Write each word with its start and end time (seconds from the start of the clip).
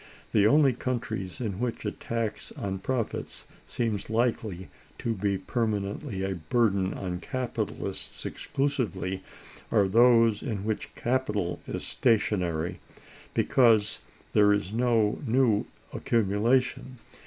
The 0.31 0.47
only 0.47 0.73
countries 0.73 1.39
in 1.39 1.59
which 1.59 1.85
a 1.85 1.91
tax 1.91 2.51
on 2.53 2.79
profits 2.79 3.45
seems 3.67 4.09
likely 4.09 4.67
to 4.97 5.13
be 5.13 5.37
permanently 5.37 6.23
a 6.23 6.33
burden 6.33 6.91
on 6.95 7.19
capitalists 7.19 8.25
exclusively 8.25 9.21
are 9.71 9.87
those 9.87 10.41
in 10.41 10.65
which 10.65 10.95
capital 10.95 11.59
is 11.67 11.85
stationary, 11.85 12.79
because 13.35 14.01
there 14.33 14.51
is 14.51 14.73
no 14.73 15.21
new 15.23 15.67
accumulation. 15.93 16.97